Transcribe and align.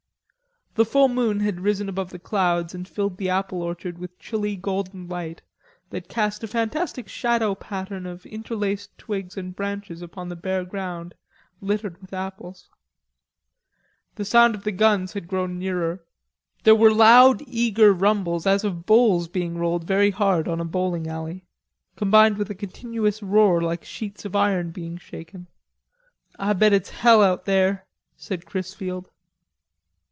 The 0.75 0.85
full 0.85 1.09
moon 1.09 1.41
had 1.41 1.59
risen 1.59 1.89
above 1.89 2.11
the 2.11 2.17
clouds 2.17 2.73
and 2.73 2.87
filled 2.87 3.17
the 3.17 3.29
apple 3.29 3.61
orchard 3.61 3.97
with 3.97 4.17
chilly 4.19 4.55
golden 4.55 5.05
light 5.09 5.41
that 5.89 6.07
cast 6.07 6.45
a 6.45 6.47
fantastic 6.47 7.09
shadow 7.09 7.55
pattern 7.55 8.05
of 8.05 8.25
interlaced 8.25 8.97
twigs 8.97 9.35
and 9.35 9.53
branches 9.53 10.01
upon 10.01 10.29
the 10.29 10.35
bare 10.37 10.63
ground 10.63 11.13
littered 11.59 11.99
with 12.01 12.13
apples. 12.13 12.69
The 14.15 14.23
sound 14.23 14.55
of 14.55 14.63
the 14.63 14.71
guns 14.71 15.11
had 15.11 15.27
grown 15.27 15.59
nearer. 15.59 16.05
There 16.63 16.73
were 16.73 16.93
loud 16.93 17.43
eager 17.45 17.91
rumbles 17.91 18.47
as 18.47 18.63
of 18.63 18.85
bowls 18.85 19.27
being 19.27 19.57
rolled 19.57 19.83
very 19.83 20.11
hard 20.11 20.47
on 20.47 20.61
a 20.61 20.65
bowling 20.65 21.05
alley, 21.05 21.43
combined 21.97 22.37
with 22.37 22.49
a 22.49 22.55
continuous 22.55 23.21
roar 23.21 23.61
like 23.61 23.83
sheets 23.83 24.23
of 24.23 24.37
iron 24.37 24.71
being 24.71 24.97
shaken. 24.97 25.47
"Ah 26.39 26.53
bet 26.53 26.71
it's 26.71 26.91
hell 26.91 27.21
out 27.21 27.43
there," 27.43 27.85
said 28.15 28.45
Chrisfield. 28.45 29.09